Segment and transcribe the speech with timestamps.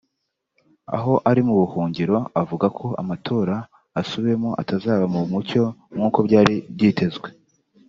[0.95, 3.55] aho ari mu buhungiro avuga ko amatora
[3.99, 5.63] asubiwemo atazaba mu mucyo
[5.95, 7.27] nkuko byari byitezwe